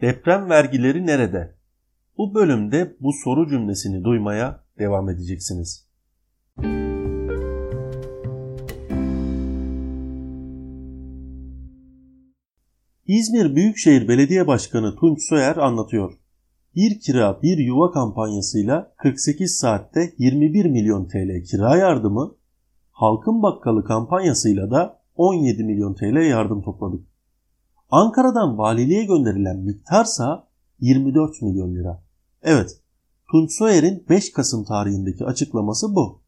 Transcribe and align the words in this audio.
Deprem 0.00 0.50
vergileri 0.50 1.06
nerede? 1.06 1.54
Bu 2.18 2.34
bölümde 2.34 2.96
bu 3.00 3.12
soru 3.12 3.48
cümlesini 3.48 4.04
duymaya 4.04 4.64
devam 4.78 5.10
edeceksiniz. 5.10 5.88
İzmir 13.06 13.56
Büyükşehir 13.56 14.08
Belediye 14.08 14.46
Başkanı 14.46 14.96
Tunç 14.96 15.28
Soyer 15.28 15.56
anlatıyor. 15.56 16.12
Bir 16.74 17.00
kira 17.00 17.42
bir 17.42 17.58
yuva 17.58 17.90
kampanyasıyla 17.90 18.92
48 18.96 19.58
saatte 19.58 20.12
21 20.18 20.64
milyon 20.64 21.08
TL 21.08 21.44
kira 21.44 21.76
yardımı, 21.76 22.34
Halkın 22.90 23.42
Bakkalı 23.42 23.84
kampanyasıyla 23.84 24.70
da 24.70 25.00
17 25.16 25.64
milyon 25.64 25.94
TL 25.94 26.30
yardım 26.30 26.62
topladık. 26.62 27.07
Ankara'dan 27.90 28.58
valiliğe 28.58 29.04
gönderilen 29.04 29.58
miktarsa 29.58 30.48
24 30.80 31.42
milyon 31.42 31.74
lira. 31.74 32.02
Evet, 32.42 32.80
Tunç 33.30 33.52
Soyer'in 33.58 34.06
5 34.08 34.32
Kasım 34.32 34.64
tarihindeki 34.64 35.24
açıklaması 35.24 35.94
bu. 35.94 36.20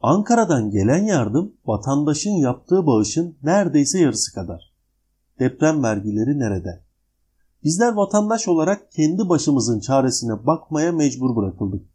Ankara'dan 0.00 0.70
gelen 0.70 1.04
yardım 1.04 1.52
vatandaşın 1.66 2.30
yaptığı 2.30 2.86
bağışın 2.86 3.36
neredeyse 3.42 3.98
yarısı 3.98 4.34
kadar. 4.34 4.74
Deprem 5.38 5.82
vergileri 5.82 6.38
nerede? 6.38 6.84
Bizler 7.64 7.92
vatandaş 7.92 8.48
olarak 8.48 8.92
kendi 8.92 9.28
başımızın 9.28 9.80
çaresine 9.80 10.46
bakmaya 10.46 10.92
mecbur 10.92 11.36
bırakıldık. 11.36 11.86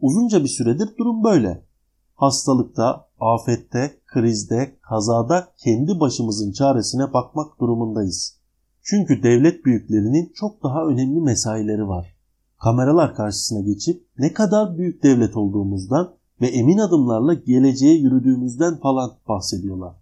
Uzunca 0.00 0.42
bir 0.42 0.48
süredir 0.48 0.96
durum 0.98 1.24
böyle. 1.24 1.66
Hastalıkta, 2.14 3.08
afette, 3.20 4.00
krizde, 4.06 4.76
kazada 4.80 5.48
kendi 5.56 6.00
başımızın 6.00 6.52
çaresine 6.52 7.12
bakmak 7.12 7.60
durumundayız. 7.60 8.41
Çünkü 8.82 9.22
devlet 9.22 9.64
büyüklerinin 9.64 10.32
çok 10.34 10.62
daha 10.62 10.86
önemli 10.86 11.20
mesaileri 11.20 11.88
var. 11.88 12.16
Kameralar 12.62 13.14
karşısına 13.14 13.60
geçip 13.60 14.06
ne 14.18 14.32
kadar 14.32 14.78
büyük 14.78 15.02
devlet 15.02 15.36
olduğumuzdan 15.36 16.14
ve 16.40 16.46
emin 16.46 16.78
adımlarla 16.78 17.34
geleceğe 17.34 17.98
yürüdüğümüzden 17.98 18.80
falan 18.80 19.10
bahsediyorlar. 19.28 19.96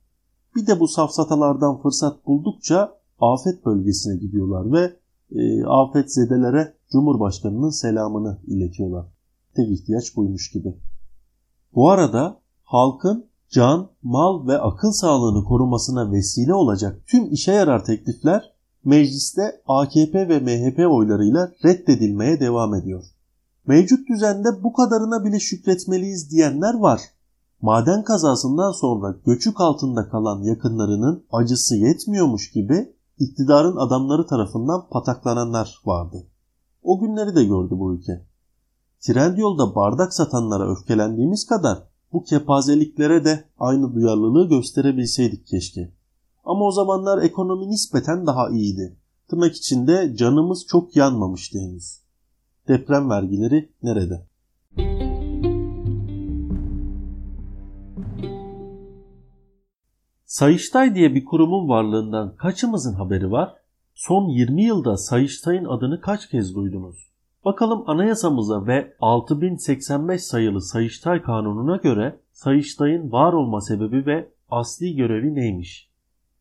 Bir 0.56 0.66
de 0.66 0.80
bu 0.80 0.88
safsatalardan 0.88 1.82
fırsat 1.82 2.26
buldukça 2.26 3.00
afet 3.20 3.66
bölgesine 3.66 4.16
gidiyorlar 4.16 4.72
ve 4.72 4.96
e, 5.32 5.64
afet 5.64 6.12
zedelere 6.12 6.74
Cumhurbaşkanı'nın 6.92 7.70
selamını 7.70 8.38
iletiyorlar. 8.46 9.06
Tek 9.56 9.70
ihtiyaç 9.70 10.16
buymuş 10.16 10.50
gibi. 10.50 10.76
Bu 11.74 11.90
arada 11.90 12.40
halkın 12.62 13.26
can, 13.50 13.90
mal 14.02 14.46
ve 14.46 14.58
akıl 14.58 14.92
sağlığını 14.92 15.44
korumasına 15.44 16.12
vesile 16.12 16.54
olacak 16.54 17.02
tüm 17.06 17.32
işe 17.32 17.52
yarar 17.52 17.84
teklifler 17.84 18.49
mecliste 18.84 19.62
AKP 19.66 20.28
ve 20.28 20.40
MHP 20.40 20.92
oylarıyla 20.92 21.52
reddedilmeye 21.64 22.40
devam 22.40 22.74
ediyor. 22.74 23.04
Mevcut 23.66 24.08
düzende 24.08 24.62
bu 24.62 24.72
kadarına 24.72 25.24
bile 25.24 25.40
şükretmeliyiz 25.40 26.30
diyenler 26.30 26.74
var. 26.74 27.00
Maden 27.62 28.04
kazasından 28.04 28.72
sonra 28.72 29.16
göçük 29.26 29.60
altında 29.60 30.08
kalan 30.08 30.42
yakınlarının 30.42 31.24
acısı 31.32 31.76
yetmiyormuş 31.76 32.50
gibi 32.50 32.92
iktidarın 33.18 33.76
adamları 33.76 34.26
tarafından 34.26 34.88
pataklananlar 34.90 35.80
vardı. 35.84 36.26
O 36.82 37.00
günleri 37.00 37.36
de 37.36 37.44
gördü 37.44 37.74
bu 37.78 37.94
ülke. 37.94 38.26
Trendyolda 39.00 39.74
bardak 39.74 40.14
satanlara 40.14 40.72
öfkelendiğimiz 40.72 41.46
kadar 41.46 41.78
bu 42.12 42.24
kepazeliklere 42.24 43.24
de 43.24 43.44
aynı 43.58 43.94
duyarlılığı 43.94 44.48
gösterebilseydik 44.48 45.46
keşke. 45.46 45.92
Ama 46.50 46.64
o 46.64 46.70
zamanlar 46.70 47.22
ekonomi 47.22 47.68
nispeten 47.68 48.26
daha 48.26 48.50
iyiydi. 48.50 48.96
Tırnak 49.28 49.56
içinde 49.56 50.16
canımız 50.16 50.66
çok 50.66 50.96
yanmamıştı 50.96 51.58
henüz. 51.58 52.02
Deprem 52.68 53.10
vergileri 53.10 53.72
nerede? 53.82 54.26
Sayıştay 60.24 60.94
diye 60.94 61.14
bir 61.14 61.24
kurumun 61.24 61.68
varlığından 61.68 62.36
kaçımızın 62.36 62.94
haberi 62.94 63.30
var? 63.30 63.54
Son 63.94 64.28
20 64.28 64.64
yılda 64.64 64.96
Sayıştay'ın 64.96 65.64
adını 65.64 66.00
kaç 66.00 66.28
kez 66.28 66.54
duydunuz? 66.54 67.10
Bakalım 67.44 67.84
anayasamıza 67.86 68.66
ve 68.66 68.94
6085 69.00 70.22
sayılı 70.22 70.62
Sayıştay 70.62 71.22
Kanunu'na 71.22 71.76
göre 71.76 72.20
Sayıştay'ın 72.32 73.12
var 73.12 73.32
olma 73.32 73.60
sebebi 73.60 74.06
ve 74.06 74.32
asli 74.50 74.96
görevi 74.96 75.34
neymiş? 75.34 75.89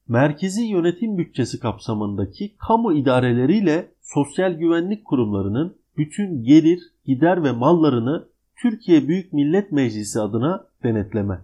Merkezi 0.09 0.63
yönetim 0.63 1.17
bütçesi 1.17 1.59
kapsamındaki 1.59 2.55
kamu 2.57 2.93
idareleriyle 2.93 3.91
sosyal 4.01 4.53
güvenlik 4.53 5.05
kurumlarının 5.05 5.77
bütün 5.97 6.43
gelir, 6.43 6.79
gider 7.05 7.43
ve 7.43 7.51
mallarını 7.51 8.27
Türkiye 8.61 9.07
Büyük 9.07 9.33
Millet 9.33 9.71
Meclisi 9.71 10.21
adına 10.21 10.67
denetleme. 10.83 11.41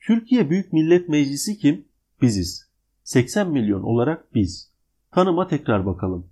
Türkiye 0.00 0.50
Büyük 0.50 0.72
Millet 0.72 1.08
Meclisi 1.08 1.58
kim? 1.58 1.84
Biziz. 2.22 2.70
80 3.02 3.50
milyon 3.50 3.82
olarak 3.82 4.34
biz. 4.34 4.72
Tanıma 5.10 5.48
tekrar 5.48 5.86
bakalım. 5.86 6.26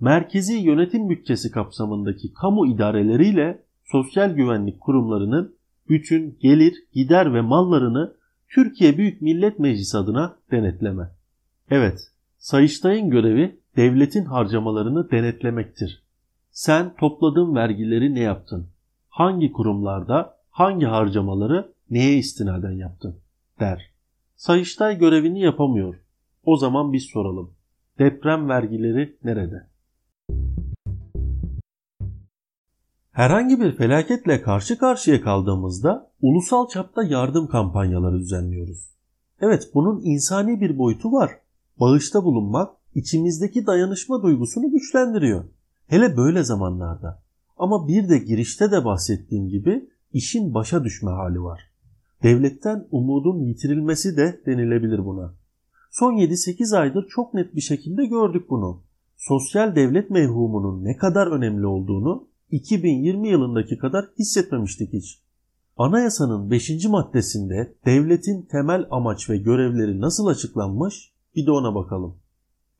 Merkezi 0.00 0.54
yönetim 0.54 1.08
bütçesi 1.08 1.50
kapsamındaki 1.50 2.32
kamu 2.32 2.66
idareleriyle 2.66 3.62
sosyal 3.84 4.30
güvenlik 4.30 4.80
kurumlarının 4.80 5.56
bütün 5.88 6.38
gelir, 6.40 6.74
gider 6.92 7.34
ve 7.34 7.40
mallarını 7.40 8.15
Türkiye 8.48 8.98
Büyük 8.98 9.22
Millet 9.22 9.58
Meclisi 9.58 9.98
adına 9.98 10.36
denetleme. 10.50 11.10
Evet, 11.70 12.10
Sayıştay'ın 12.38 13.10
görevi 13.10 13.60
devletin 13.76 14.24
harcamalarını 14.24 15.10
denetlemektir. 15.10 16.02
Sen 16.50 16.94
topladığın 16.96 17.54
vergileri 17.54 18.14
ne 18.14 18.20
yaptın? 18.20 18.68
Hangi 19.08 19.52
kurumlarda 19.52 20.36
hangi 20.50 20.86
harcamaları 20.86 21.72
neye 21.90 22.18
istinaden 22.18 22.72
yaptın? 22.72 23.16
der. 23.60 23.90
Sayıştay 24.36 24.98
görevini 24.98 25.40
yapamıyor. 25.40 25.94
O 26.44 26.56
zaman 26.56 26.92
biz 26.92 27.04
soralım. 27.04 27.54
Deprem 27.98 28.48
vergileri 28.48 29.16
nerede? 29.24 29.66
Herhangi 33.16 33.60
bir 33.60 33.76
felaketle 33.76 34.42
karşı 34.42 34.78
karşıya 34.78 35.20
kaldığımızda 35.20 36.10
ulusal 36.22 36.68
çapta 36.68 37.02
yardım 37.02 37.46
kampanyaları 37.46 38.18
düzenliyoruz. 38.18 38.90
Evet 39.40 39.70
bunun 39.74 40.00
insani 40.04 40.60
bir 40.60 40.78
boyutu 40.78 41.12
var. 41.12 41.30
Bağışta 41.80 42.24
bulunmak 42.24 42.70
içimizdeki 42.94 43.66
dayanışma 43.66 44.22
duygusunu 44.22 44.70
güçlendiriyor. 44.70 45.44
Hele 45.86 46.16
böyle 46.16 46.42
zamanlarda. 46.42 47.22
Ama 47.56 47.88
bir 47.88 48.08
de 48.08 48.18
girişte 48.18 48.70
de 48.70 48.84
bahsettiğim 48.84 49.48
gibi 49.48 49.88
işin 50.12 50.54
başa 50.54 50.84
düşme 50.84 51.10
hali 51.10 51.42
var. 51.42 51.60
Devletten 52.22 52.86
umudun 52.90 53.40
yitirilmesi 53.40 54.16
de 54.16 54.40
denilebilir 54.46 55.04
buna. 55.04 55.34
Son 55.90 56.12
7-8 56.12 56.78
aydır 56.78 57.06
çok 57.08 57.34
net 57.34 57.54
bir 57.54 57.60
şekilde 57.60 58.06
gördük 58.06 58.50
bunu. 58.50 58.82
Sosyal 59.16 59.76
devlet 59.76 60.10
mevhumunun 60.10 60.84
ne 60.84 60.96
kadar 60.96 61.26
önemli 61.26 61.66
olduğunu 61.66 62.28
2020 62.50 63.28
yılındaki 63.28 63.78
kadar 63.78 64.04
hissetmemiştik 64.18 64.92
hiç. 64.92 65.18
Anayasanın 65.76 66.50
5. 66.50 66.86
maddesinde 66.88 67.74
devletin 67.86 68.42
temel 68.42 68.86
amaç 68.90 69.30
ve 69.30 69.36
görevleri 69.36 70.00
nasıl 70.00 70.26
açıklanmış 70.26 71.12
bir 71.36 71.46
de 71.46 71.50
ona 71.50 71.74
bakalım. 71.74 72.16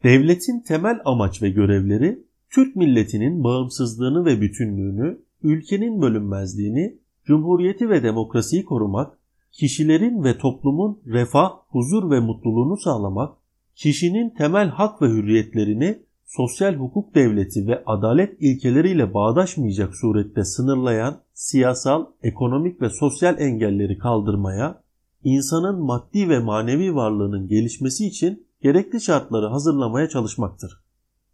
Devletin 0.02 0.60
temel 0.60 1.00
amaç 1.04 1.42
ve 1.42 1.50
görevleri 1.50 2.26
Türk 2.50 2.76
milletinin 2.76 3.44
bağımsızlığını 3.44 4.24
ve 4.24 4.40
bütünlüğünü, 4.40 5.18
ülkenin 5.42 6.02
bölünmezliğini, 6.02 6.98
cumhuriyeti 7.24 7.90
ve 7.90 8.02
demokrasiyi 8.02 8.64
korumak, 8.64 9.18
kişilerin 9.52 10.24
ve 10.24 10.38
toplumun 10.38 11.00
refah, 11.06 11.50
huzur 11.68 12.10
ve 12.10 12.20
mutluluğunu 12.20 12.76
sağlamak, 12.76 13.36
kişinin 13.74 14.30
temel 14.30 14.68
hak 14.68 15.02
ve 15.02 15.06
hürriyetlerini 15.06 16.05
sosyal 16.26 16.74
hukuk 16.74 17.14
devleti 17.14 17.66
ve 17.66 17.82
adalet 17.86 18.36
ilkeleriyle 18.40 19.14
bağdaşmayacak 19.14 19.96
surette 19.96 20.44
sınırlayan 20.44 21.20
siyasal, 21.34 22.06
ekonomik 22.22 22.82
ve 22.82 22.90
sosyal 22.90 23.40
engelleri 23.40 23.98
kaldırmaya, 23.98 24.82
insanın 25.24 25.84
maddi 25.84 26.28
ve 26.28 26.38
manevi 26.38 26.94
varlığının 26.94 27.48
gelişmesi 27.48 28.06
için 28.06 28.46
gerekli 28.62 29.00
şartları 29.00 29.46
hazırlamaya 29.46 30.08
çalışmaktır. 30.08 30.82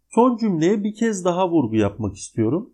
Son 0.09 0.37
cümleye 0.37 0.83
bir 0.83 0.95
kez 0.95 1.25
daha 1.25 1.49
vurgu 1.49 1.75
yapmak 1.75 2.15
istiyorum. 2.15 2.69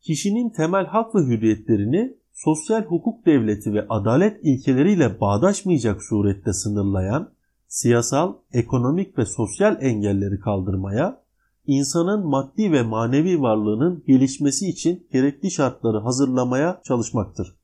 Kişinin 0.00 0.50
temel 0.50 0.86
hak 0.86 1.14
ve 1.14 1.18
hürriyetlerini 1.18 2.16
sosyal 2.32 2.82
hukuk 2.82 3.26
devleti 3.26 3.72
ve 3.72 3.86
adalet 3.88 4.40
ilkeleriyle 4.42 5.20
bağdaşmayacak 5.20 6.02
surette 6.02 6.52
sınırlayan, 6.52 7.30
siyasal, 7.68 8.34
ekonomik 8.52 9.18
ve 9.18 9.26
sosyal 9.26 9.82
engelleri 9.82 10.40
kaldırmaya, 10.40 11.23
insanın 11.66 12.26
maddi 12.26 12.72
ve 12.72 12.82
manevi 12.82 13.40
varlığının 13.40 14.04
gelişmesi 14.06 14.68
için 14.68 15.06
gerekli 15.12 15.50
şartları 15.50 15.98
hazırlamaya 15.98 16.80
çalışmaktır. 16.84 17.56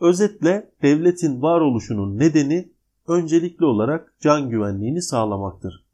Özetle 0.00 0.70
devletin 0.82 1.42
varoluşunun 1.42 2.18
nedeni 2.18 2.68
öncelikli 3.08 3.64
olarak 3.64 4.14
can 4.20 4.50
güvenliğini 4.50 5.02
sağlamaktır. 5.02 5.84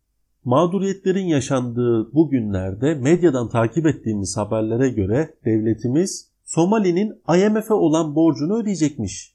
Mağduriyetlerin 0.44 1.26
yaşandığı 1.26 2.12
bu 2.12 2.28
günlerde 2.30 2.94
medyadan 2.94 3.48
takip 3.48 3.86
ettiğimiz 3.86 4.36
haberlere 4.36 4.88
göre 4.88 5.34
devletimiz 5.44 6.28
Somali'nin 6.44 7.22
IMF'e 7.28 7.74
olan 7.74 8.14
borcunu 8.14 8.56
ödeyecekmiş. 8.56 9.34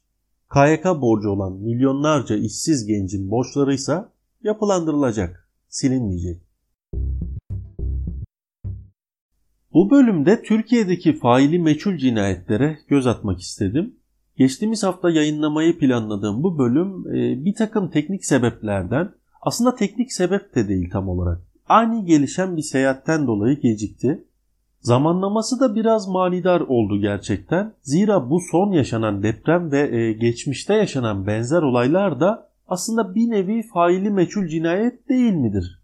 KYK 0.54 0.84
borcu 0.84 1.30
olan 1.30 1.52
milyonlarca 1.52 2.36
işsiz 2.36 2.86
gencin 2.86 3.30
borçları 3.30 3.74
ise 3.74 4.04
yapılandırılacak, 4.42 5.48
silinmeyecek. 5.68 6.49
Bu 9.72 9.90
bölümde 9.90 10.42
Türkiye'deki 10.42 11.12
faili 11.18 11.58
meçhul 11.58 11.96
cinayetlere 11.96 12.78
göz 12.88 13.06
atmak 13.06 13.40
istedim. 13.40 13.94
Geçtiğimiz 14.36 14.82
hafta 14.82 15.10
yayınlamayı 15.10 15.78
planladığım 15.78 16.42
bu 16.42 16.58
bölüm 16.58 17.16
e, 17.16 17.44
bir 17.44 17.54
takım 17.54 17.90
teknik 17.90 18.24
sebeplerden 18.24 19.12
aslında 19.42 19.74
teknik 19.74 20.12
sebep 20.12 20.54
de 20.54 20.68
değil 20.68 20.90
tam 20.90 21.08
olarak. 21.08 21.40
Ani 21.68 22.04
gelişen 22.04 22.56
bir 22.56 22.62
seyahatten 22.62 23.26
dolayı 23.26 23.60
gecikti. 23.60 24.24
Zamanlaması 24.80 25.60
da 25.60 25.74
biraz 25.74 26.08
manidar 26.08 26.60
oldu 26.60 27.00
gerçekten. 27.00 27.72
Zira 27.82 28.30
bu 28.30 28.40
son 28.50 28.72
yaşanan 28.72 29.22
deprem 29.22 29.72
ve 29.72 29.96
e, 29.96 30.12
geçmişte 30.12 30.74
yaşanan 30.74 31.26
benzer 31.26 31.62
olaylar 31.62 32.20
da 32.20 32.50
aslında 32.68 33.14
bir 33.14 33.30
nevi 33.30 33.62
faili 33.62 34.10
meçhul 34.10 34.46
cinayet 34.46 35.08
değil 35.08 35.32
midir? 35.32 35.82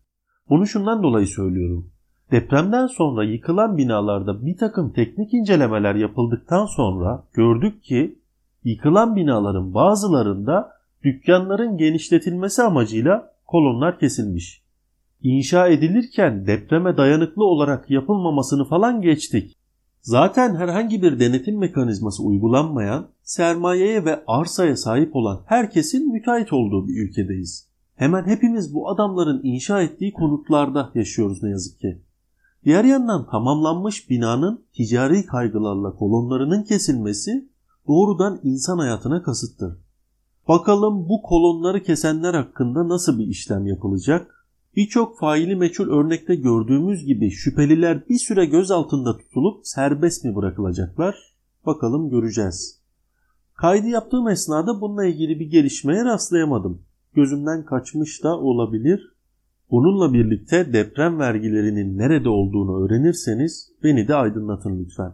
Bunu 0.49 0.67
şundan 0.67 1.03
dolayı 1.03 1.27
söylüyorum. 1.27 1.91
Depremden 2.31 2.87
sonra 2.87 3.25
yıkılan 3.25 3.77
binalarda 3.77 4.47
bir 4.47 4.57
takım 4.57 4.93
teknik 4.93 5.35
incelemeler 5.35 5.95
yapıldıktan 5.95 6.67
sonra 6.67 7.25
gördük 7.33 7.85
ki 7.85 8.19
yıkılan 8.65 9.17
binaların 9.17 9.75
bazılarında 9.75 10.73
dükkanların 11.05 11.77
genişletilmesi 11.77 12.63
amacıyla 12.63 13.33
kolonlar 13.47 13.99
kesilmiş. 13.99 14.63
İnşa 15.23 15.69
edilirken 15.69 16.47
depreme 16.47 16.97
dayanıklı 16.97 17.45
olarak 17.45 17.91
yapılmamasını 17.91 18.65
falan 18.65 19.03
geçtik. 19.03 19.57
Zaten 20.01 20.55
herhangi 20.55 21.03
bir 21.03 21.21
denetim 21.21 21.59
mekanizması 21.59 22.23
uygulanmayan, 22.23 23.07
sermayeye 23.23 24.05
ve 24.05 24.25
arsaya 24.27 24.77
sahip 24.77 25.17
olan 25.17 25.41
herkesin 25.47 26.13
müteahhit 26.13 26.53
olduğu 26.53 26.89
bir 26.89 27.09
ülkedeyiz. 27.09 27.69
Hemen 27.95 28.27
hepimiz 28.27 28.75
bu 28.75 28.89
adamların 28.89 29.41
inşa 29.43 29.83
ettiği 29.83 30.13
konutlarda 30.13 30.91
yaşıyoruz 30.95 31.43
ne 31.43 31.51
yazık 31.51 31.81
ki. 31.81 32.06
Diğer 32.67 32.85
yandan 32.85 33.27
tamamlanmış 33.31 34.11
binanın 34.11 34.65
ticari 34.73 35.27
kaygılarla 35.27 35.95
kolonlarının 35.95 36.63
kesilmesi 36.63 37.49
doğrudan 37.89 38.41
insan 38.43 38.79
hayatına 38.79 39.23
kasıttır. 39.23 39.79
Bakalım 40.49 41.09
bu 41.09 41.23
kolonları 41.23 41.83
kesenler 41.83 42.35
hakkında 42.35 42.89
nasıl 42.89 43.19
bir 43.19 43.27
işlem 43.27 43.67
yapılacak? 43.67 44.47
Birçok 44.77 45.19
faili 45.19 45.57
meçhul 45.57 45.89
örnekte 45.89 46.35
gördüğümüz 46.35 47.05
gibi 47.05 47.31
şüpheliler 47.31 48.09
bir 48.09 48.19
süre 48.19 48.47
gözaltında 48.47 49.19
tutulup 49.19 49.67
serbest 49.67 50.25
mi 50.25 50.37
bırakılacaklar? 50.37 51.17
Bakalım 51.67 52.11
göreceğiz. 52.11 52.81
Kaydı 53.55 53.87
yaptığım 53.87 54.29
esnada 54.29 54.81
bununla 54.81 55.07
ilgili 55.07 55.41
bir 55.41 55.51
gelişmeye 55.51 56.05
rastlayamadım. 56.05 56.83
Gözümden 57.15 57.65
kaçmış 57.65 58.25
da 58.25 58.39
olabilir. 58.39 59.16
Bununla 59.71 60.13
birlikte 60.13 60.73
deprem 60.73 61.19
vergilerinin 61.19 61.99
nerede 61.99 62.29
olduğunu 62.29 62.85
öğrenirseniz 62.85 63.73
beni 63.83 64.09
de 64.09 64.15
aydınlatın 64.15 64.85
lütfen. 64.85 65.13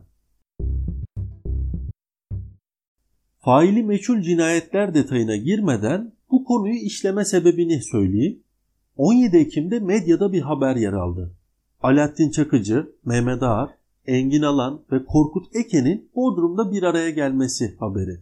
Faili 3.38 3.82
meçhul 3.82 4.20
cinayetler 4.20 4.94
detayına 4.94 5.36
girmeden 5.36 6.12
bu 6.30 6.44
konuyu 6.44 6.74
işleme 6.74 7.24
sebebini 7.24 7.82
söyleyeyim. 7.82 8.42
17 8.96 9.36
Ekim'de 9.36 9.80
medyada 9.80 10.32
bir 10.32 10.40
haber 10.40 10.76
yer 10.76 10.92
aldı. 10.92 11.34
Alaaddin 11.82 12.30
Çakıcı, 12.30 12.92
Mehmet 13.04 13.42
Ağar, 13.42 13.70
Engin 14.06 14.42
Alan 14.42 14.84
ve 14.92 15.04
Korkut 15.04 15.56
Eke'nin 15.56 16.10
Bodrum'da 16.14 16.72
bir 16.72 16.82
araya 16.82 17.10
gelmesi 17.10 17.76
haberi. 17.78 18.20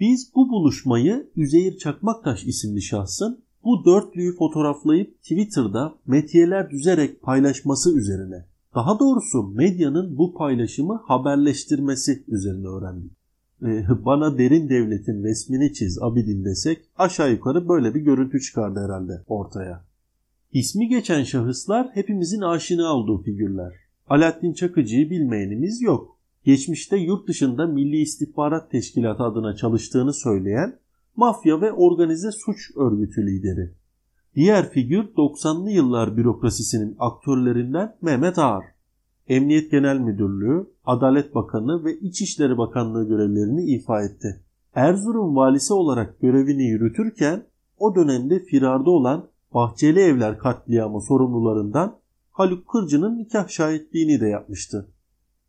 Biz 0.00 0.32
bu 0.34 0.48
buluşmayı 0.48 1.30
Üzeyir 1.36 1.78
Çakmaktaş 1.78 2.44
isimli 2.44 2.82
şahsın 2.82 3.44
bu 3.64 3.84
dörtlüyü 3.84 4.36
fotoğraflayıp 4.36 5.22
Twitter'da 5.22 5.94
metiyeler 6.06 6.70
düzerek 6.70 7.22
paylaşması 7.22 7.98
üzerine, 7.98 8.44
daha 8.74 8.98
doğrusu 8.98 9.42
medyanın 9.42 10.18
bu 10.18 10.34
paylaşımı 10.34 11.02
haberleştirmesi 11.06 12.24
üzerine 12.28 12.66
öğrendik. 12.68 13.12
Ee, 13.62 13.84
bana 14.04 14.38
derin 14.38 14.68
devletin 14.68 15.24
resmini 15.24 15.72
çiz 15.72 16.02
Abidin 16.02 16.44
desek 16.44 16.78
aşağı 16.96 17.30
yukarı 17.30 17.68
böyle 17.68 17.94
bir 17.94 18.00
görüntü 18.00 18.40
çıkardı 18.40 18.80
herhalde 18.84 19.22
ortaya. 19.26 19.84
İsmi 20.52 20.88
geçen 20.88 21.22
şahıslar 21.22 21.88
hepimizin 21.94 22.40
aşina 22.40 22.94
olduğu 22.94 23.22
figürler. 23.22 23.72
Alaaddin 24.08 24.52
Çakıcı'yı 24.52 25.10
bilmeyenimiz 25.10 25.82
yok. 25.82 26.16
Geçmişte 26.44 26.96
yurt 26.96 27.28
dışında 27.28 27.66
Milli 27.66 27.96
İstihbarat 27.96 28.70
Teşkilatı 28.70 29.22
adına 29.22 29.56
çalıştığını 29.56 30.12
söyleyen 30.12 30.78
mafya 31.16 31.60
ve 31.60 31.72
organize 31.72 32.30
suç 32.32 32.76
örgütü 32.76 33.26
lideri. 33.26 33.74
Diğer 34.34 34.70
figür 34.70 35.04
90'lı 35.04 35.70
yıllar 35.70 36.16
bürokrasisinin 36.16 36.96
aktörlerinden 36.98 37.96
Mehmet 38.02 38.38
Ağar. 38.38 38.64
Emniyet 39.28 39.70
Genel 39.70 39.98
Müdürlüğü, 39.98 40.66
Adalet 40.84 41.34
Bakanı 41.34 41.84
ve 41.84 41.98
İçişleri 41.98 42.58
Bakanlığı 42.58 43.08
görevlerini 43.08 43.64
ifa 43.64 44.02
etti. 44.02 44.40
Erzurum 44.74 45.36
valisi 45.36 45.72
olarak 45.74 46.20
görevini 46.20 46.64
yürütürken 46.64 47.42
o 47.78 47.94
dönemde 47.94 48.38
firarda 48.38 48.90
olan 48.90 49.26
Bahçeli 49.54 50.00
Evler 50.00 50.38
katliamı 50.38 51.02
sorumlularından 51.02 51.96
Haluk 52.30 52.68
Kırcı'nın 52.68 53.18
nikah 53.18 53.48
şahitliğini 53.48 54.20
de 54.20 54.26
yapmıştı. 54.26 54.88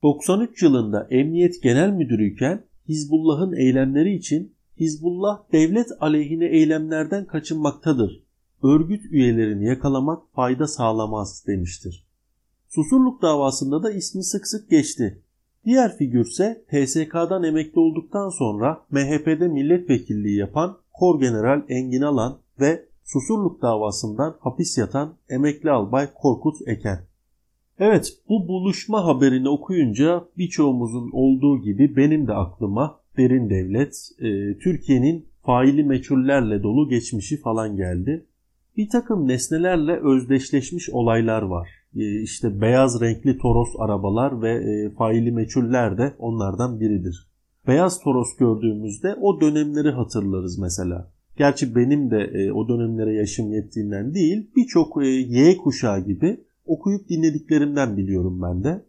93 0.04 0.64
yılında 0.64 1.08
Emniyet 1.12 1.64
Genel 1.64 1.90
Müdürüyken 1.90 2.64
Hizbullah'ın 2.90 3.54
eylemleri 3.54 4.16
için 4.16 4.56
Hizbullah 4.80 5.44
devlet 5.52 5.88
aleyhine 6.00 6.46
eylemlerden 6.46 7.26
kaçınmaktadır. 7.26 8.24
Örgüt 8.64 9.06
üyelerini 9.06 9.66
yakalamak 9.66 10.34
fayda 10.36 10.68
sağlamaz 10.68 11.44
demiştir. 11.48 12.08
Susurluk 12.70 13.22
davasında 13.22 13.84
da 13.84 13.92
ismi 13.92 14.24
sık 14.24 14.48
sık 14.48 14.70
geçti. 14.70 15.22
Diğer 15.66 15.98
figürse 15.98 16.66
TSK'dan 16.70 17.44
emekli 17.44 17.80
olduktan 17.80 18.30
sonra 18.30 18.86
MHP'de 18.92 19.48
milletvekilliği 19.48 20.38
yapan 20.38 20.78
Kor 20.94 21.20
General 21.20 21.62
Engin 21.70 22.02
Alan 22.02 22.38
ve 22.60 22.86
Susurluk 23.04 23.62
davasından 23.62 24.38
hapis 24.40 24.78
yatan 24.78 25.16
emekli 25.30 25.72
albay 25.72 26.14
Korkut 26.14 26.68
Eken. 26.68 27.00
Evet 27.80 28.18
bu 28.30 28.48
buluşma 28.48 29.06
haberini 29.06 29.50
okuyunca 29.50 30.26
birçoğumuzun 30.38 31.10
olduğu 31.14 31.62
gibi 31.62 31.96
benim 31.96 32.28
de 32.28 32.34
aklıma 32.34 33.01
derin 33.18 33.50
devlet, 33.50 33.96
e, 34.20 34.58
Türkiye'nin 34.60 35.26
faili 35.46 35.84
meçhullerle 35.84 36.64
dolu 36.64 36.90
geçmişi 36.90 37.42
falan 37.42 37.76
geldi. 37.76 38.26
Bir 38.78 38.90
takım 38.90 39.28
nesnelerle 39.28 40.00
özdeşleşmiş 40.04 40.90
olaylar 40.90 41.42
var. 41.42 41.70
E, 41.96 42.22
işte 42.22 42.62
beyaz 42.62 43.02
renkli 43.02 43.38
Toros 43.38 43.70
arabalar 43.80 44.42
ve 44.42 44.52
e, 44.52 44.90
faili 44.90 45.32
meçhuller 45.32 45.98
de 45.98 46.14
onlardan 46.20 46.80
biridir. 46.80 47.28
Beyaz 47.68 48.00
Toros 48.04 48.36
gördüğümüzde 48.40 49.16
o 49.22 49.42
dönemleri 49.42 49.90
hatırlarız 49.90 50.60
mesela. 50.60 51.12
Gerçi 51.38 51.76
benim 51.76 52.12
de 52.12 52.18
e, 52.34 52.52
o 52.52 52.68
dönemlere 52.68 53.14
yaşım 53.14 53.54
yettiğinden 53.54 54.14
değil, 54.14 54.52
birçok 54.56 55.04
e, 55.04 55.08
Y 55.08 55.58
kuşağı 55.58 56.06
gibi 56.06 56.44
okuyup 56.66 57.10
dinlediklerimden 57.10 57.98
biliyorum 57.98 58.42
ben 58.42 58.64
de. 58.64 58.86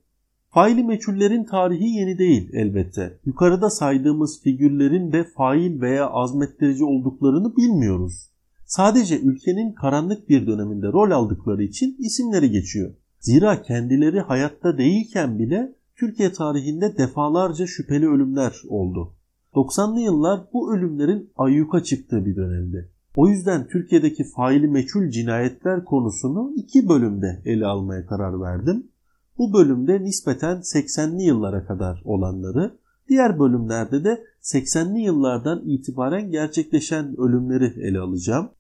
Faili 0.55 0.85
meçhullerin 0.85 1.45
tarihi 1.45 1.89
yeni 1.89 2.19
değil 2.19 2.51
elbette. 2.53 3.19
Yukarıda 3.25 3.71
saydığımız 3.71 4.43
figürlerin 4.43 5.13
de 5.13 5.25
fail 5.25 5.81
veya 5.81 6.11
azmettirici 6.11 6.85
olduklarını 6.85 7.57
bilmiyoruz. 7.57 8.31
Sadece 8.65 9.21
ülkenin 9.21 9.73
karanlık 9.73 10.29
bir 10.29 10.47
döneminde 10.47 10.87
rol 10.87 11.11
aldıkları 11.11 11.63
için 11.63 11.97
isimleri 11.99 12.51
geçiyor. 12.51 12.91
Zira 13.21 13.63
kendileri 13.63 14.21
hayatta 14.21 14.79
değilken 14.79 15.39
bile 15.39 15.73
Türkiye 15.97 16.33
tarihinde 16.33 16.99
defalarca 16.99 17.67
şüpheli 17.67 18.09
ölümler 18.09 18.55
oldu. 18.69 19.15
90'lı 19.55 20.01
yıllar 20.01 20.41
bu 20.53 20.75
ölümlerin 20.75 21.31
ayyuka 21.37 21.83
çıktığı 21.83 22.27
bir 22.27 22.37
dönemdi. 22.37 22.91
O 23.17 23.29
yüzden 23.29 23.67
Türkiye'deki 23.67 24.25
faili 24.25 24.69
meçhul 24.69 25.09
cinayetler 25.09 25.85
konusunu 25.85 26.53
iki 26.57 26.89
bölümde 26.89 27.43
ele 27.45 27.67
almaya 27.67 28.07
karar 28.07 28.41
verdim. 28.41 28.92
Bu 29.39 29.53
bölümde 29.53 30.03
nispeten 30.03 30.57
80'li 30.57 31.23
yıllara 31.23 31.67
kadar 31.67 32.03
olanları, 32.05 32.79
diğer 33.09 33.39
bölümlerde 33.39 34.05
de 34.05 34.25
80'li 34.43 35.01
yıllardan 35.01 35.63
itibaren 35.69 36.31
gerçekleşen 36.31 37.21
ölümleri 37.21 37.81
ele 37.81 37.99
alacağım. 37.99 38.51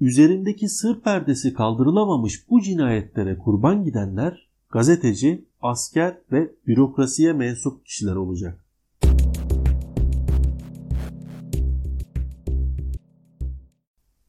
Üzerindeki 0.00 0.68
sır 0.68 1.00
perdesi 1.00 1.54
kaldırılamamış 1.54 2.50
bu 2.50 2.60
cinayetlere 2.60 3.38
kurban 3.38 3.84
gidenler 3.84 4.48
gazeteci, 4.70 5.44
asker 5.60 6.18
ve 6.32 6.50
bürokrasiye 6.66 7.32
mensup 7.32 7.86
kişiler 7.86 8.16
olacak. 8.16 8.64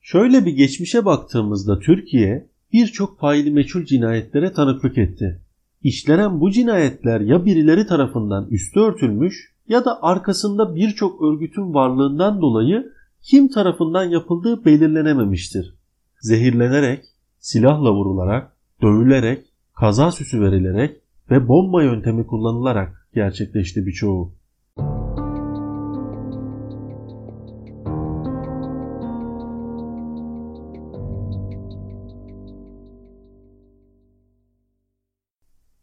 Şöyle 0.02 0.46
bir 0.46 0.52
geçmişe 0.52 1.06
baktığımızda 1.06 1.80
Türkiye 1.80 2.50
birçok 2.74 3.20
faili 3.20 3.52
meçhul 3.52 3.86
cinayetlere 3.86 4.54
tanıklık 4.54 4.98
etti. 4.98 5.42
İşlenen 5.84 6.40
bu 6.40 6.52
cinayetler 6.52 7.22
ya 7.22 7.46
birileri 7.46 7.88
tarafından 7.88 8.48
üstü 8.50 8.80
örtülmüş 8.80 9.54
ya 9.68 9.86
da 9.86 10.04
arkasında 10.04 10.76
birçok 10.76 11.22
örgütün 11.22 11.74
varlığından 11.74 12.42
dolayı 12.42 12.92
kim 13.22 13.48
tarafından 13.48 14.04
yapıldığı 14.04 14.66
belirlenememiştir. 14.66 15.76
Zehirlenerek, 16.20 17.06
silahla 17.40 17.94
vurularak, 17.94 18.54
dövülerek, 18.82 19.46
kaza 19.76 20.12
süsü 20.12 20.42
verilerek 20.42 21.02
ve 21.32 21.48
bomba 21.48 21.84
yöntemi 21.84 22.28
kullanılarak 22.28 23.08
gerçekleşti 23.14 23.86
birçoğu. 23.86 24.34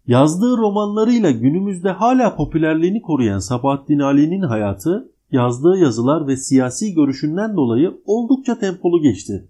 Yazdığı 0.08 0.56
romanlarıyla 0.56 1.30
günümüzde 1.30 1.90
hala 1.90 2.36
popülerliğini 2.36 3.02
koruyan 3.02 3.38
Sabahattin 3.38 3.98
Ali'nin 3.98 4.42
hayatı, 4.42 5.12
yazdığı 5.30 5.76
yazılar 5.78 6.26
ve 6.26 6.36
siyasi 6.36 6.94
görüşünden 6.94 7.56
dolayı 7.56 8.00
oldukça 8.06 8.58
tempolu 8.58 9.02
geçti. 9.02 9.48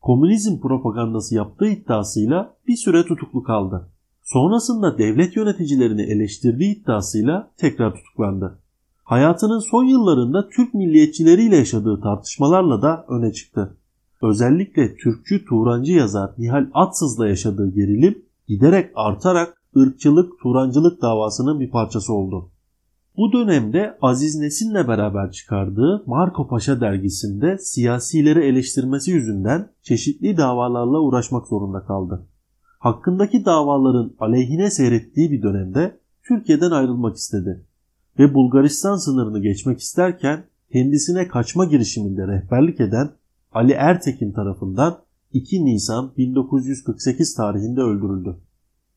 Komünizm 0.00 0.60
propagandası 0.60 1.34
yaptığı 1.34 1.66
iddiasıyla 1.66 2.56
bir 2.68 2.76
süre 2.76 3.04
tutuklu 3.04 3.42
kaldı. 3.42 3.88
Sonrasında 4.22 4.98
devlet 4.98 5.36
yöneticilerini 5.36 6.02
eleştirdiği 6.02 6.76
iddiasıyla 6.76 7.50
tekrar 7.56 7.94
tutuklandı. 7.94 8.58
Hayatının 9.04 9.58
son 9.58 9.84
yıllarında 9.84 10.48
Türk 10.48 10.74
milliyetçileriyle 10.74 11.56
yaşadığı 11.56 12.00
tartışmalarla 12.00 12.82
da 12.82 13.04
öne 13.08 13.32
çıktı. 13.32 13.76
Özellikle 14.22 14.96
Türkçü 14.96 15.44
Turancı 15.44 15.92
yazar 15.92 16.30
Nihal 16.38 16.66
Atsız'la 16.74 17.28
yaşadığı 17.28 17.74
gerilim 17.74 18.18
giderek 18.48 18.90
artarak 18.94 19.57
ırkçılık, 19.76 20.40
Turancılık 20.42 21.02
davasının 21.02 21.60
bir 21.60 21.70
parçası 21.70 22.12
oldu. 22.12 22.50
Bu 23.16 23.32
dönemde 23.32 23.98
Aziz 24.02 24.36
Nesin'le 24.36 24.88
beraber 24.88 25.30
çıkardığı 25.30 26.02
Marco 26.06 26.48
Paşa 26.48 26.80
dergisinde 26.80 27.58
siyasileri 27.58 28.44
eleştirmesi 28.44 29.10
yüzünden 29.10 29.68
çeşitli 29.82 30.36
davalarla 30.36 31.00
uğraşmak 31.00 31.46
zorunda 31.46 31.80
kaldı. 31.80 32.26
Hakkındaki 32.78 33.44
davaların 33.44 34.14
aleyhine 34.18 34.70
seyrettiği 34.70 35.30
bir 35.30 35.42
dönemde 35.42 35.98
Türkiye'den 36.22 36.70
ayrılmak 36.70 37.16
istedi 37.16 37.64
ve 38.18 38.34
Bulgaristan 38.34 38.96
sınırını 38.96 39.42
geçmek 39.42 39.80
isterken 39.80 40.44
kendisine 40.72 41.28
kaçma 41.28 41.64
girişiminde 41.64 42.26
rehberlik 42.26 42.80
eden 42.80 43.10
Ali 43.52 43.72
Ertekin 43.72 44.32
tarafından 44.32 44.98
2 45.32 45.64
Nisan 45.64 46.12
1948 46.16 47.34
tarihinde 47.34 47.80
öldürüldü. 47.80 48.36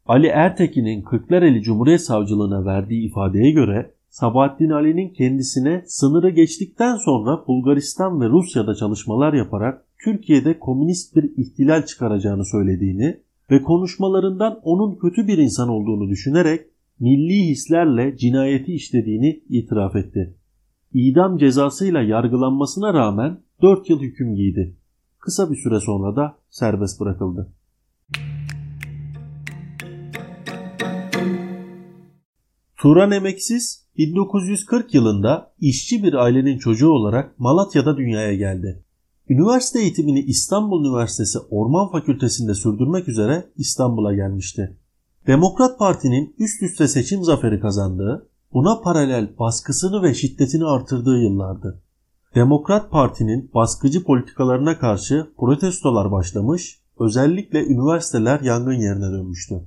Ali 0.06 0.28
Ertekin'in 0.28 1.02
Kırklareli 1.02 1.62
Cumhuriyet 1.62 2.02
Savcılığına 2.02 2.66
verdiği 2.66 3.08
ifadeye 3.08 3.52
göre 3.52 3.94
Sabahattin 4.10 4.70
Ali'nin 4.70 5.10
kendisine 5.10 5.84
sınırı 5.86 6.30
geçtikten 6.30 6.96
sonra 6.96 7.48
Bulgaristan 7.48 8.22
ve 8.22 8.30
Rusya'da 8.30 8.76
çalışmalar 8.76 9.34
yaparak 9.34 9.86
Türkiye'de 10.04 10.60
komünist 10.60 11.16
bir 11.16 11.24
ihtilal 11.38 11.86
çıkaracağını 11.86 12.46
söylediğini 12.46 13.18
ve 13.52 13.62
konuşmalarından 13.62 14.60
onun 14.64 14.96
kötü 14.96 15.28
bir 15.28 15.38
insan 15.38 15.70
olduğunu 15.70 16.10
düşünerek 16.10 16.62
milli 17.00 17.48
hislerle 17.48 18.18
cinayeti 18.18 18.74
işlediğini 18.74 19.42
itiraf 19.50 19.96
etti. 19.96 20.36
İdam 20.94 21.38
cezasıyla 21.38 22.02
yargılanmasına 22.02 22.94
rağmen 22.94 23.40
4 23.62 23.90
yıl 23.90 24.00
hüküm 24.00 24.36
giydi. 24.36 24.76
Kısa 25.20 25.52
bir 25.52 25.56
süre 25.56 25.80
sonra 25.80 26.16
da 26.16 26.38
serbest 26.50 27.00
bırakıldı. 27.00 27.54
Turan 32.82 33.12
Emeksiz 33.12 33.86
1940 33.98 34.94
yılında 34.94 35.54
işçi 35.60 36.04
bir 36.04 36.14
ailenin 36.14 36.58
çocuğu 36.58 36.90
olarak 36.90 37.40
Malatya'da 37.40 37.98
dünyaya 37.98 38.36
geldi. 38.36 38.84
Üniversite 39.30 39.82
eğitimini 39.82 40.20
İstanbul 40.20 40.86
Üniversitesi 40.86 41.40
Orman 41.40 41.92
Fakültesi'nde 41.92 42.54
sürdürmek 42.54 43.08
üzere 43.08 43.46
İstanbul'a 43.58 44.14
gelmişti. 44.14 44.78
Demokrat 45.28 45.80
Parti'nin 45.80 46.36
üst 46.40 46.64
üste 46.64 46.88
seçim 46.88 47.24
zaferi 47.24 47.60
kazandığı, 47.60 48.30
buna 48.54 48.82
paralel 48.82 49.38
baskısını 49.40 50.04
ve 50.04 50.14
şiddetini 50.14 50.66
artırdığı 50.66 51.18
yıllardı. 51.18 51.82
Demokrat 52.36 52.92
Parti'nin 52.92 53.52
baskıcı 53.54 54.04
politikalarına 54.04 54.80
karşı 54.80 55.28
protestolar 55.38 56.12
başlamış, 56.12 56.80
özellikle 57.00 57.66
üniversiteler 57.66 58.40
yangın 58.40 58.80
yerine 58.80 59.12
dönmüştü. 59.12 59.62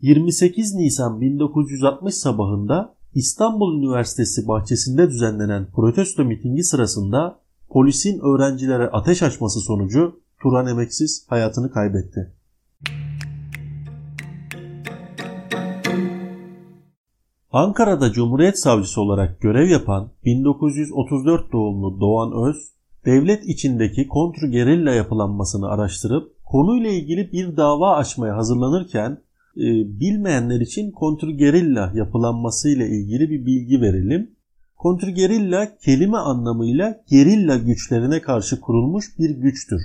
28 0.00 0.74
Nisan 0.74 1.20
1960 1.20 2.14
sabahında 2.14 2.94
İstanbul 3.14 3.78
Üniversitesi 3.78 4.48
bahçesinde 4.48 5.08
düzenlenen 5.08 5.66
protesto 5.70 6.24
mitingi 6.24 6.62
sırasında 6.62 7.40
polisin 7.68 8.20
öğrencilere 8.20 8.88
ateş 8.88 9.22
açması 9.22 9.60
sonucu 9.60 10.20
Turan 10.42 10.66
Emeksiz 10.66 11.26
hayatını 11.28 11.70
kaybetti. 11.70 12.34
Ankara'da 17.52 18.12
Cumhuriyet 18.12 18.58
Savcısı 18.58 19.00
olarak 19.00 19.40
görev 19.40 19.68
yapan 19.68 20.10
1934 20.24 21.52
doğumlu 21.52 22.00
Doğan 22.00 22.48
Öz, 22.48 22.56
devlet 23.04 23.44
içindeki 23.44 24.08
kontrgerilla 24.08 24.90
yapılanmasını 24.90 25.68
araştırıp 25.68 26.44
konuyla 26.44 26.90
ilgili 26.90 27.32
bir 27.32 27.56
dava 27.56 27.96
açmaya 27.96 28.36
hazırlanırken 28.36 29.27
bilmeyenler 30.00 30.60
için 30.60 30.90
kontrgerilla 30.90 31.92
yapılanması 31.94 32.68
ile 32.68 32.88
ilgili 32.88 33.30
bir 33.30 33.46
bilgi 33.46 33.80
verelim. 33.80 34.30
Kontrgerilla 34.76 35.76
kelime 35.76 36.16
anlamıyla 36.16 37.00
gerilla 37.10 37.56
güçlerine 37.56 38.22
karşı 38.22 38.60
kurulmuş 38.60 39.18
bir 39.18 39.30
güçtür. 39.30 39.80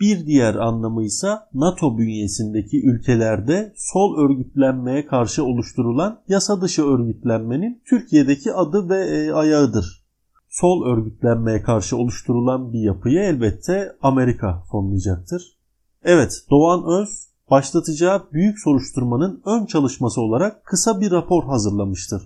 Bir 0.00 0.26
diğer 0.26 0.54
anlamı 0.54 1.04
ise 1.04 1.28
NATO 1.54 1.98
bünyesindeki 1.98 2.86
ülkelerde 2.86 3.72
sol 3.76 4.18
örgütlenmeye 4.18 5.06
karşı 5.06 5.44
oluşturulan 5.44 6.20
yasa 6.28 6.60
dışı 6.60 6.84
örgütlenmenin 6.84 7.82
Türkiye'deki 7.84 8.52
adı 8.52 8.88
ve 8.88 8.96
e, 8.96 9.32
ayağıdır. 9.32 10.04
Sol 10.48 10.86
örgütlenmeye 10.86 11.62
karşı 11.62 11.96
oluşturulan 11.96 12.72
bir 12.72 12.80
yapıyı 12.80 13.20
elbette 13.20 13.92
Amerika 14.02 14.62
fonlayacaktır. 14.70 15.58
Evet, 16.02 16.44
Doğan 16.50 17.00
Öz 17.00 17.28
başlatacağı 17.50 18.32
büyük 18.32 18.58
soruşturmanın 18.58 19.42
ön 19.46 19.66
çalışması 19.66 20.20
olarak 20.20 20.64
kısa 20.64 21.00
bir 21.00 21.10
rapor 21.10 21.44
hazırlamıştır. 21.44 22.22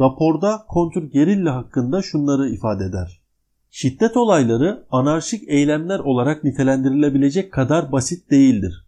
Raporda 0.00 0.64
kontrgerilla 0.68 1.56
hakkında 1.56 2.02
şunları 2.02 2.48
ifade 2.48 2.84
eder. 2.84 3.22
Şiddet 3.70 4.16
olayları 4.16 4.86
anarşik 4.90 5.48
eylemler 5.48 5.98
olarak 5.98 6.44
nitelendirilebilecek 6.44 7.52
kadar 7.52 7.92
basit 7.92 8.30
değildir. 8.30 8.86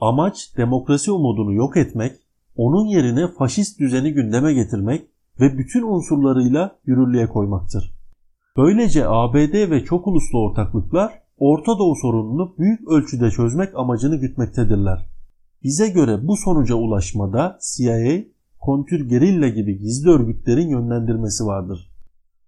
Amaç 0.00 0.56
demokrasi 0.56 1.10
umudunu 1.12 1.54
yok 1.54 1.76
etmek, 1.76 2.12
onun 2.56 2.86
yerine 2.86 3.28
faşist 3.28 3.80
düzeni 3.80 4.12
gündeme 4.12 4.54
getirmek 4.54 5.06
ve 5.40 5.58
bütün 5.58 5.82
unsurlarıyla 5.82 6.78
yürürlüğe 6.86 7.26
koymaktır. 7.26 7.96
Böylece 8.56 9.08
ABD 9.08 9.70
ve 9.70 9.84
çok 9.84 10.06
uluslu 10.06 10.42
ortaklıklar 10.42 11.25
Orta 11.38 11.78
Doğu 11.78 11.96
sorununu 11.96 12.54
büyük 12.58 12.88
ölçüde 12.88 13.30
çözmek 13.30 13.74
amacını 13.74 14.16
gütmektedirler. 14.16 15.06
Bize 15.62 15.88
göre 15.88 16.26
bu 16.26 16.36
sonuca 16.36 16.74
ulaşmada 16.74 17.58
CIA, 17.74 18.18
kontrgerilla 18.60 19.48
gibi 19.48 19.78
gizli 19.78 20.10
örgütlerin 20.10 20.68
yönlendirmesi 20.68 21.44
vardır. 21.44 21.90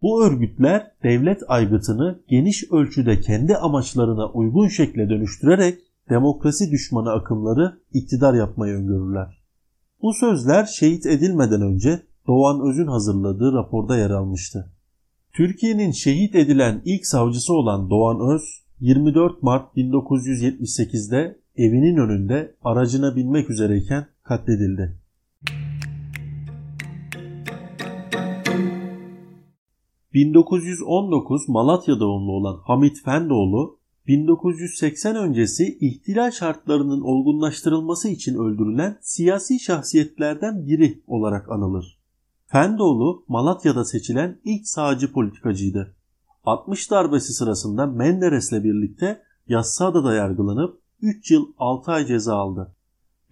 Bu 0.02 0.25
örgütler 0.25 0.92
devlet 1.02 1.42
aygıtını 1.49 2.21
geniş 2.28 2.73
ölçüde 2.73 3.21
kendi 3.21 3.57
amaçlarına 3.57 4.28
uygun 4.33 4.68
şekle 4.68 5.09
dönüştürerek 5.09 5.78
demokrasi 6.11 6.71
düşmanı 6.71 7.12
akımları 7.12 7.78
iktidar 7.92 8.35
yapmayı 8.35 8.75
öngörürler. 8.75 9.42
Bu 10.02 10.12
sözler 10.12 10.64
şehit 10.64 11.07
edilmeden 11.07 11.62
önce 11.62 12.02
Doğan 12.26 12.68
Öz'ün 12.68 12.87
hazırladığı 12.87 13.52
raporda 13.52 13.97
yer 13.97 14.11
almıştı. 14.11 14.73
Türkiye'nin 15.33 15.90
şehit 15.90 16.35
edilen 16.35 16.83
ilk 16.85 17.07
savcısı 17.07 17.54
olan 17.54 17.90
Doğan 17.90 18.35
Öz, 18.35 18.67
24 18.80 19.42
Mart 19.42 19.76
1978'de 19.76 21.38
evinin 21.56 21.97
önünde 21.97 22.54
aracına 22.64 23.16
binmek 23.16 23.50
üzereyken 23.50 24.06
katledildi. 24.23 24.99
...1919 30.14 31.52
Malatya 31.52 32.00
doğumlu 32.00 32.32
olan 32.32 32.61
Hamit 32.64 33.04
Fendoğlu, 33.04 33.78
1980 34.06 35.16
öncesi 35.16 35.78
ihtilal 35.80 36.30
şartlarının 36.30 37.00
olgunlaştırılması 37.00 38.08
için 38.08 38.35
öldürülen 38.35 38.99
siyasi 39.00 39.61
şahsiyetlerden 39.61 40.66
biri 40.66 41.02
olarak 41.06 41.50
anılır. 41.50 41.99
Fendoğlu, 42.47 43.25
Malatya'da 43.28 43.85
seçilen 43.85 44.40
ilk 44.44 44.68
sağcı 44.68 45.12
politikacıydı. 45.12 45.98
60 46.49 46.90
darbesi 46.90 47.33
sırasında 47.33 47.87
Menderes'le 47.87 48.64
birlikte 48.64 49.23
Yassıada'da 49.49 50.14
yargılanıp 50.14 50.81
3 51.00 51.31
yıl 51.31 51.47
6 51.59 51.93
ay 51.93 52.07
ceza 52.07 52.37
aldı. 52.37 52.75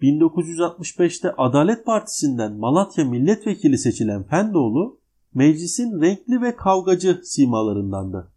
1965'te 0.01 1.33
Adalet 1.37 1.85
Partisi'nden 1.85 2.53
Malatya 2.53 3.05
milletvekili 3.05 3.77
seçilen 3.77 4.23
Fendoğlu, 4.23 4.99
meclisin 5.33 6.01
renkli 6.01 6.41
ve 6.41 6.55
kavgacı 6.55 7.21
simalarındandı. 7.23 8.31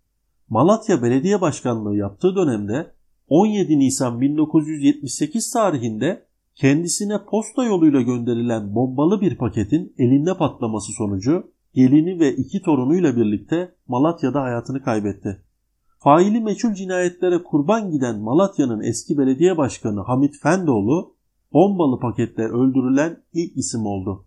Malatya 0.49 1.03
Belediye 1.03 1.41
Başkanlığı 1.41 1.97
yaptığı 1.97 2.37
dönemde 2.37 2.95
17 3.29 3.79
Nisan 3.79 4.21
1978 4.21 5.53
tarihinde 5.53 6.27
kendisine 6.55 7.25
posta 7.31 7.65
yoluyla 7.65 8.01
gönderilen 8.01 8.75
bombalı 8.75 9.21
bir 9.21 9.39
paketin 9.39 9.95
elinde 9.99 10.37
patlaması 10.37 10.93
sonucu 10.93 11.53
gelini 11.75 12.21
ve 12.21 12.37
iki 12.37 12.63
torunuyla 12.63 13.17
birlikte 13.17 13.75
Malatya'da 13.89 14.43
hayatını 14.43 14.83
kaybetti. 14.83 15.43
Faili 15.99 16.41
meçhul 16.41 16.75
cinayetlere 16.75 17.43
kurban 17.43 17.91
giden 17.91 18.19
Malatya'nın 18.19 18.83
eski 18.83 19.19
belediye 19.19 19.57
başkanı 19.57 20.01
Hamit 20.01 20.35
Fendoğlu 20.43 21.17
bombalı 21.53 22.01
paketle 22.01 22.45
öldürülen 22.45 23.23
ilk 23.33 23.57
isim 23.57 23.87
oldu. 23.87 24.27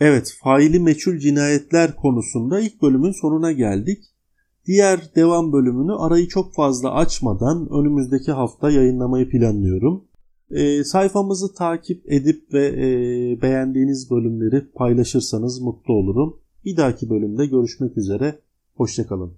Evet, 0.00 0.36
faili 0.42 0.80
meçhul 0.80 1.18
cinayetler 1.18 1.96
konusunda 1.96 2.60
ilk 2.60 2.82
bölümün 2.82 3.12
sonuna 3.22 3.52
geldik. 3.52 4.04
Diğer 4.66 5.14
devam 5.16 5.52
bölümünü 5.52 5.92
arayı 5.92 6.28
çok 6.28 6.54
fazla 6.54 6.94
açmadan 6.94 7.68
önümüzdeki 7.70 8.32
hafta 8.32 8.70
yayınlamayı 8.70 9.28
planlıyorum. 9.28 10.09
E, 10.50 10.84
sayfamızı 10.84 11.54
takip 11.54 12.12
edip 12.12 12.54
ve 12.54 12.66
e, 12.66 13.42
beğendiğiniz 13.42 14.10
bölümleri 14.10 14.70
paylaşırsanız 14.74 15.60
mutlu 15.60 15.94
olurum. 15.94 16.40
Bir 16.64 16.76
dahaki 16.76 17.10
bölümde 17.10 17.46
görüşmek 17.46 17.96
üzere. 17.96 18.38
Hoşçakalın. 18.74 19.32